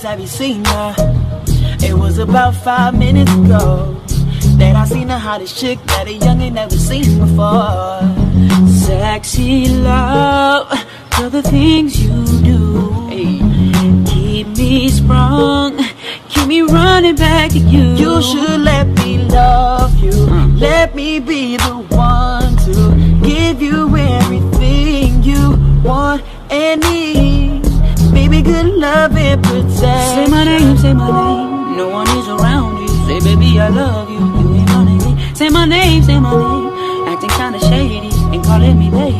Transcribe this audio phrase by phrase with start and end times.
[0.00, 0.94] have you seen her?
[1.84, 3.94] It was about five minutes ago
[4.56, 8.00] that I seen the hottest chick that a youngin' never seen before.
[8.68, 10.66] Sexy love,
[11.10, 13.08] for the things you do.
[13.10, 13.40] Hey.
[14.06, 15.78] Keep me sprung,
[16.30, 17.94] keep me running back to you.
[17.94, 20.12] You should let me love you.
[20.12, 20.58] Mm.
[20.58, 22.74] Let me be the one to
[23.22, 27.31] give you everything you want and need.
[28.42, 29.78] Good love and protection.
[29.78, 31.76] Say my name, say my name.
[31.76, 32.88] No one is around you.
[33.06, 34.18] Say, baby, I love you.
[34.18, 35.34] You ain't running me.
[35.34, 37.08] Say my name, say my name.
[37.08, 39.18] Acting kinda shady and calling me baby.